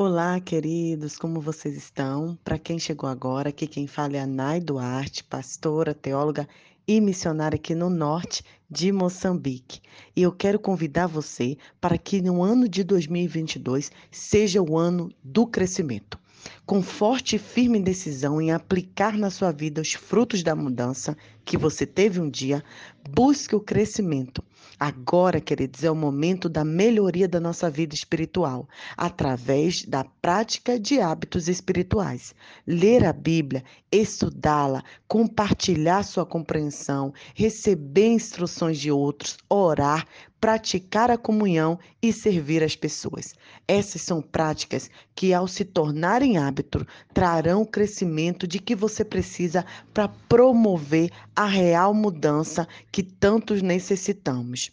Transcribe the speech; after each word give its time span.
Olá, 0.00 0.38
queridos, 0.38 1.18
como 1.18 1.40
vocês 1.40 1.76
estão? 1.76 2.38
Para 2.44 2.56
quem 2.56 2.78
chegou 2.78 3.10
agora, 3.10 3.48
aqui 3.48 3.66
quem 3.66 3.88
fala 3.88 4.16
é 4.16 4.20
a 4.20 4.28
Nay 4.28 4.60
Duarte, 4.60 5.24
pastora, 5.24 5.92
teóloga 5.92 6.48
e 6.86 7.00
missionária 7.00 7.56
aqui 7.56 7.74
no 7.74 7.90
norte 7.90 8.44
de 8.70 8.92
Moçambique. 8.92 9.80
E 10.14 10.22
eu 10.22 10.30
quero 10.30 10.60
convidar 10.60 11.08
você 11.08 11.58
para 11.80 11.98
que 11.98 12.22
no 12.22 12.44
ano 12.44 12.68
de 12.68 12.84
2022 12.84 13.90
seja 14.08 14.62
o 14.62 14.78
ano 14.78 15.10
do 15.20 15.44
crescimento. 15.48 16.16
Com 16.64 16.80
forte 16.80 17.34
e 17.34 17.40
firme 17.40 17.80
decisão 17.80 18.40
em 18.40 18.52
aplicar 18.52 19.18
na 19.18 19.30
sua 19.30 19.50
vida 19.50 19.80
os 19.80 19.94
frutos 19.94 20.44
da 20.44 20.54
mudança 20.54 21.16
que 21.44 21.56
você 21.56 21.84
teve 21.84 22.20
um 22.20 22.30
dia, 22.30 22.62
busque 23.10 23.56
o 23.56 23.60
crescimento 23.60 24.44
Agora, 24.80 25.40
queridos, 25.40 25.82
é 25.82 25.90
o 25.90 25.94
momento 25.94 26.48
da 26.48 26.64
melhoria 26.64 27.26
da 27.26 27.40
nossa 27.40 27.68
vida 27.68 27.96
espiritual, 27.96 28.68
através 28.96 29.84
da 29.84 30.04
prática 30.04 30.78
de 30.78 31.00
hábitos 31.00 31.48
espirituais. 31.48 32.32
Ler 32.64 33.04
a 33.04 33.12
Bíblia, 33.12 33.64
estudá-la, 33.90 34.84
compartilhar 35.08 36.04
sua 36.04 36.24
compreensão, 36.24 37.12
receber 37.34 38.06
instruções 38.06 38.78
de 38.78 38.92
outros, 38.92 39.36
orar, 39.48 40.06
praticar 40.40 41.10
a 41.10 41.18
comunhão 41.18 41.78
e 42.00 42.12
servir 42.12 42.62
as 42.62 42.76
pessoas. 42.76 43.34
Essas 43.66 44.02
são 44.02 44.22
práticas 44.22 44.90
que, 45.14 45.34
ao 45.34 45.48
se 45.48 45.64
tornarem 45.64 46.38
hábito, 46.38 46.86
trarão 47.12 47.62
o 47.62 47.66
crescimento 47.66 48.46
de 48.46 48.58
que 48.58 48.74
você 48.74 49.04
precisa 49.04 49.64
para 49.92 50.08
promover 50.08 51.10
a 51.34 51.46
real 51.46 51.92
mudança 51.92 52.66
que 52.92 53.02
tantos 53.02 53.62
necessitamos. 53.62 54.70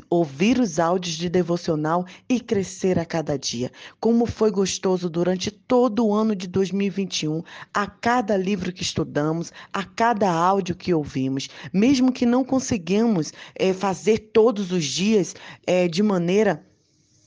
ouvir 0.09 0.59
os 0.59 0.79
áudios 0.79 1.15
de 1.23 1.29
devocional 1.29 2.05
e 2.27 2.39
crescer 2.39 2.99
a 2.99 3.05
cada 3.05 3.37
dia. 3.37 3.71
Como 3.99 4.25
foi 4.25 4.51
gostoso 4.51 5.09
durante 5.09 5.49
todo 5.49 6.05
o 6.05 6.13
ano 6.13 6.35
de 6.35 6.47
2021, 6.47 7.41
a 7.73 7.87
cada 7.87 8.35
livro 8.35 8.73
que 8.73 8.83
estudamos, 8.83 9.51
a 9.71 9.83
cada 9.83 10.29
áudio 10.29 10.75
que 10.75 10.93
ouvimos, 10.93 11.49
mesmo 11.71 12.11
que 12.11 12.25
não 12.25 12.43
conseguimos 12.43 13.31
é, 13.55 13.73
fazer 13.73 14.31
todos 14.33 14.71
os 14.71 14.83
dias 14.83 15.33
é, 15.65 15.87
de 15.87 16.03
maneira 16.03 16.65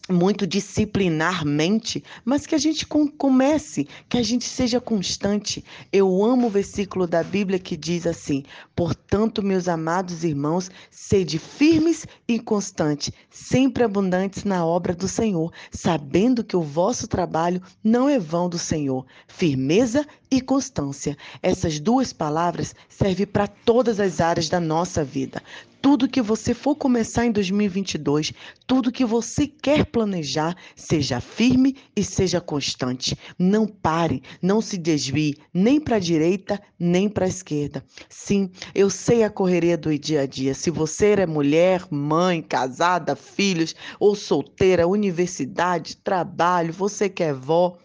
muito 0.09 0.47
disciplinarmente, 0.47 2.03
mas 2.25 2.47
que 2.47 2.55
a 2.55 2.59
gente 2.59 2.87
comece, 2.87 3.89
que 4.09 4.17
a 4.19 4.23
gente 4.23 4.45
seja 4.45 4.81
constante. 4.81 5.65
Eu 5.93 6.25
amo 6.25 6.47
o 6.47 6.51
versículo 6.51 7.07
da 7.07 7.23
Bíblia 7.23 7.59
que 7.59 7.77
diz 7.77 8.07
assim: 8.07 8.45
Portanto, 8.75 9.43
meus 9.43 9.69
amados 9.69 10.25
irmãos, 10.25 10.71
sede 10.91 11.39
firmes 11.39 12.07
e 12.29 12.39
constantes, 12.39 13.13
sempre 13.31 13.85
abundantes 13.85 14.45
na 14.45 14.65
obra 14.65 14.95
do 14.95 15.09
Senhor, 15.09 15.53
sabendo 15.71 16.45
que 16.45 16.57
o 16.57 16.63
vosso 16.63 17.09
trabalho 17.09 17.63
não 17.83 18.09
é 18.09 18.19
vão 18.19 18.49
do 18.49 18.59
Senhor. 18.59 19.05
Firmeza 19.27 20.07
e 20.37 20.41
constância. 20.41 21.17
Essas 21.43 21.81
duas 21.81 22.13
palavras 22.13 22.75
servem 22.89 23.27
para 23.27 23.47
todas 23.47 23.99
as 23.99 24.21
áreas 24.21 24.49
da 24.49 24.61
nossa 24.61 25.03
vida. 25.03 25.43
Tudo 25.81 26.09
que 26.09 26.21
você 26.21 26.53
for 26.53 26.75
começar 26.75 27.27
em 27.27 27.31
2022, 27.31 28.33
tudo 28.67 28.91
que 28.91 29.05
você 29.05 29.47
quer 29.47 29.85
planejar, 29.87 30.57
seja 30.75 31.21
firme 31.21 31.77
e 31.95 32.03
seja 32.03 32.41
constante. 32.41 33.17
Não 33.39 33.69
pare, 33.69 34.23
não 34.43 34.61
se 34.61 34.77
desvie 34.77 35.39
nem 35.55 35.79
para 35.79 35.97
a 35.97 36.01
direita 36.01 36.61
nem 36.79 37.09
para 37.09 37.25
a 37.25 37.29
esquerda. 37.29 37.85
Sim, 38.09 38.51
eu 38.75 38.91
sei 38.91 39.23
a 39.23 39.31
correria 39.31 39.79
do 39.79 39.97
dia 39.97 40.23
a 40.23 40.27
dia. 40.27 40.55
Se 40.55 40.71
você 40.71 41.13
é 41.13 41.27
mulher, 41.27 41.87
mãe, 41.91 42.43
casada, 42.43 43.15
filhos 43.15 43.75
ou 44.01 44.17
solteira, 44.17 44.89
universidade, 44.89 45.97
trabalho, 45.99 46.73
você 46.73 47.09
que 47.09 47.23
é 47.23 47.33
vó, 47.33 47.79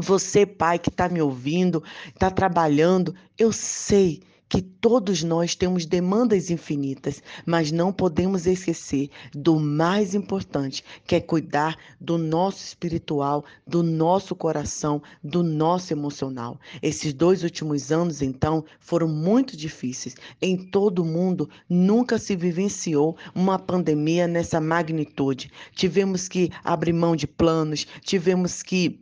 você 0.00 0.44
pai 0.44 0.78
que 0.78 0.88
está 0.88 1.08
me 1.08 1.20
ouvindo, 1.20 1.82
está 2.08 2.30
trabalhando, 2.30 3.14
eu 3.38 3.52
sei 3.52 4.22
que 4.48 4.62
todos 4.62 5.22
nós 5.22 5.54
temos 5.54 5.84
demandas 5.84 6.50
infinitas, 6.50 7.22
mas 7.44 7.72
não 7.72 7.92
podemos 7.92 8.46
esquecer 8.46 9.10
do 9.32 9.58
mais 9.58 10.14
importante, 10.14 10.84
que 11.04 11.16
é 11.16 11.20
cuidar 11.20 11.76
do 12.00 12.16
nosso 12.16 12.64
espiritual, 12.64 13.44
do 13.66 13.82
nosso 13.82 14.36
coração, 14.36 15.02
do 15.22 15.42
nosso 15.42 15.92
emocional. 15.92 16.60
Esses 16.80 17.12
dois 17.12 17.42
últimos 17.42 17.90
anos, 17.90 18.22
então, 18.22 18.64
foram 18.78 19.08
muito 19.08 19.56
difíceis. 19.56 20.14
Em 20.40 20.56
todo 20.56 21.00
o 21.00 21.04
mundo, 21.04 21.50
nunca 21.68 22.18
se 22.18 22.36
vivenciou 22.36 23.16
uma 23.34 23.58
pandemia 23.58 24.28
nessa 24.28 24.60
magnitude. 24.60 25.50
Tivemos 25.74 26.28
que 26.28 26.50
abrir 26.62 26.92
mão 26.92 27.16
de 27.16 27.26
planos, 27.26 27.86
tivemos 28.02 28.62
que 28.62 29.00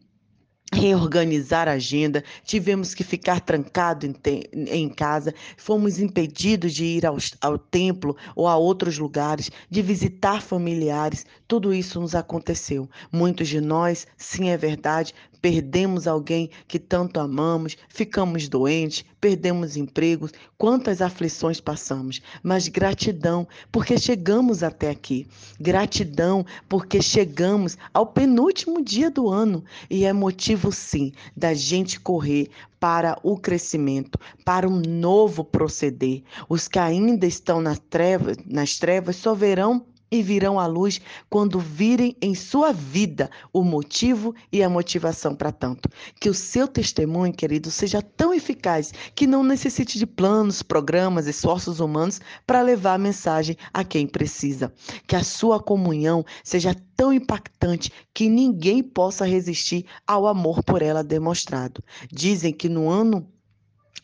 reorganizar 0.75 1.69
a 1.69 1.73
agenda, 1.73 2.23
tivemos 2.45 2.95
que 2.95 3.05
ficar 3.05 3.41
trancado 3.41 4.07
em, 4.07 4.15
em, 4.55 4.89
casa, 4.89 5.35
fomos 5.57 5.99
impedidos 5.99 6.75
de 6.75 6.85
ir 6.85 7.07
ao, 7.07 7.17
ao 7.41 7.57
templo 7.57 8.17
ou 8.35 8.47
a 8.49 8.57
outros 8.57 8.99
lugares, 8.99 9.51
de 9.71 9.81
visitar 9.81 10.43
familiares, 10.43 11.25
tudo 11.55 11.73
isso 11.73 12.01
nos 12.01 12.17
aconteceu. 12.17 12.91
Muitos 13.13 13.47
de 13.47 13.61
nós, 13.61 14.09
sim, 14.17 14.49
é 14.49 14.57
verdade, 14.57 15.15
perdemos 15.41 16.09
alguém 16.09 16.51
que 16.67 16.81
tanto 16.81 17.21
amamos, 17.21 17.77
ficamos 17.89 18.49
doentes, 18.49 19.05
perdemos 19.21 19.77
empregos, 19.77 20.33
quantas 20.59 21.01
aflições 21.01 21.61
passamos, 21.61 22.21
mas 22.43 22.67
gratidão 22.67 23.47
porque 23.71 23.97
chegamos 23.97 24.65
até 24.65 24.91
aqui. 24.91 25.29
Gratidão 25.61 26.45
porque 26.69 27.01
chegamos 27.01 27.79
ao 27.93 28.09
penúltimo 28.09 28.83
dia 28.83 29.13
do 29.13 29.29
ano 29.29 29.65
e 29.89 30.05
é 30.05 30.13
motivo 30.13 30.73
sim 30.73 31.13
da 31.37 31.55
gente 31.55 32.01
correr 32.01 32.51
para 32.81 33.17
o 33.23 33.39
crescimento, 33.39 34.19
para 34.45 34.69
um 34.69 34.81
novo 34.81 35.45
proceder. 35.45 36.25
Os 36.49 36.67
que 36.67 36.81
ainda 36.81 37.27
estão 37.27 37.61
nas 37.61 37.79
trevas, 37.79 38.39
nas 38.45 38.77
trevas 38.77 39.15
só 39.15 39.37
verão 39.37 39.87
e 40.15 40.23
virão 40.23 40.61
à 40.61 40.67
luz 40.67 41.01
quando 41.29 41.59
virem 41.59 42.17
em 42.23 42.37
sua 42.37 42.73
vida 42.73 43.29
o 43.53 43.65
motivo 43.65 44.33
e 44.53 44.63
a 44.63 44.69
motivação 44.69 45.35
para 45.35 45.51
tanto. 45.51 45.89
Que 46.21 46.31
o 46.31 46.35
seu 46.35 46.69
testemunho, 46.69 47.33
querido, 47.33 47.69
seja 47.69 48.01
tão 48.01 48.33
eficaz 48.33 48.93
que 49.15 49.27
não 49.27 49.43
necessite 49.43 49.99
de 49.99 50.07
planos, 50.07 50.63
programas, 50.63 51.27
esforços 51.27 51.81
humanos 51.81 52.21
para 52.47 52.63
levar 52.63 52.95
a 52.95 52.99
mensagem 52.99 53.57
a 53.73 53.83
quem 53.83 54.07
precisa. 54.07 54.73
Que 55.05 55.17
a 55.17 55.25
sua 55.25 55.59
comunhão 55.59 56.25
seja 56.45 56.77
tão 56.97 57.13
impactante 57.13 57.93
que 58.15 58.29
ninguém 58.29 58.85
possa 58.85 59.27
resistir 59.27 59.85
ao 60.07 60.29
amor 60.29 60.63
por 60.63 60.81
ela 60.81 61.03
demonstrado. 61.03 61.83
Dizem 62.09 62.53
que 62.53 62.69
no 62.69 62.89
ano 62.89 63.27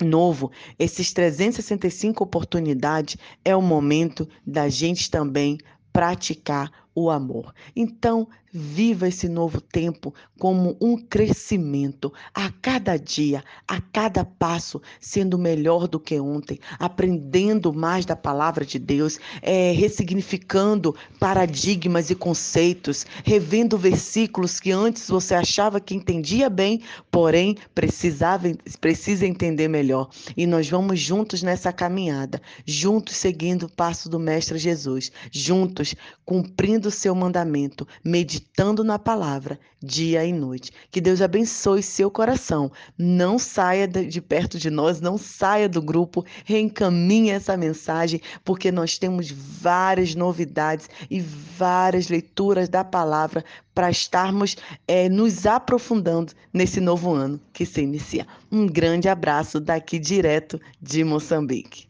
novo, 0.05 0.51
esses 0.79 1.13
365 1.13 2.23
oportunidades 2.23 3.17
é 3.45 3.55
o 3.55 3.63
momento 3.63 4.29
da 4.47 4.69
gente 4.69 5.11
também 5.11 5.59
praticar 6.01 6.65
o 6.95 7.11
amor. 7.11 7.55
Então, 7.75 8.29
viva 8.53 9.07
esse 9.07 9.29
novo 9.29 9.61
tempo 9.61 10.13
como 10.39 10.77
um 10.81 10.97
crescimento 10.97 12.13
a 12.35 12.51
cada 12.51 12.97
dia, 12.97 13.45
a 13.69 13.81
cada 13.81 14.25
passo, 14.25 14.83
sendo 15.01 15.39
melhor 15.39 15.87
do 15.87 16.01
que 16.01 16.19
ontem, 16.19 16.59
aprendendo 16.79 17.73
mais 17.73 18.05
da 18.05 18.17
palavra 18.17 18.65
de 18.65 18.79
Deus, 18.79 19.19
é, 19.43 19.73
ressignificando 19.73 20.95
paradigmas 21.19 22.11
e 22.11 22.15
conceitos, 22.15 23.07
revendo 23.25 23.79
versículos 23.79 24.59
que 24.59 24.73
antes 24.73 25.09
você 25.09 25.35
achava 25.35 25.81
que 25.81 25.95
entendia 25.95 26.51
bem, 26.51 26.83
porém 27.11 27.57
precisava 27.75 28.51
precisa 28.81 29.27
entender 29.27 29.69
melhor. 29.69 30.09
E 30.37 30.47
nós 30.47 30.69
vamos 30.69 30.99
juntos 30.99 31.43
nessa 31.43 31.73
caminhada, 31.73 32.41
juntos 32.67 33.17
seguindo 33.17 33.65
o 33.65 33.73
passo 33.73 34.09
do 34.09 34.19
mestre 34.19 34.59
Jesus, 34.59 35.13
juntos 35.31 35.95
cumprindo 36.25 36.80
cumprindo 36.81 36.89
o 36.89 36.91
seu 36.91 37.15
mandamento, 37.15 37.87
meditando 38.03 38.83
na 38.83 38.99
palavra 38.99 39.59
dia 39.83 40.25
e 40.25 40.33
noite. 40.33 40.73
Que 40.91 41.01
Deus 41.01 41.21
abençoe 41.21 41.83
seu 41.83 42.11
coração. 42.11 42.71
Não 42.97 43.39
saia 43.39 43.87
de 43.87 44.21
perto 44.21 44.59
de 44.59 44.71
nós, 44.71 45.01
não 45.01 45.19
saia 45.19 45.69
do 45.69 45.83
grupo, 45.83 46.25
reencaminhe 46.45 47.31
essa 47.31 47.57
mensagem, 47.57 48.21
porque 48.45 48.73
nós 48.73 48.99
temos 48.99 49.31
várias 49.31 50.15
novidades 50.15 50.89
e 51.11 51.21
várias 51.21 52.09
leituras 52.09 52.69
da 52.69 52.85
palavra 52.85 53.45
para 53.75 53.91
estarmos 53.91 54.57
é, 54.89 55.09
nos 55.09 55.47
aprofundando 55.47 56.33
nesse 56.53 56.81
novo 56.81 57.13
ano 57.13 57.41
que 57.53 57.67
se 57.67 57.83
inicia. 57.83 58.27
Um 58.51 58.67
grande 58.67 59.09
abraço 59.09 59.61
daqui 59.61 59.99
direto 59.99 60.61
de 60.81 61.05
Moçambique. 61.05 61.90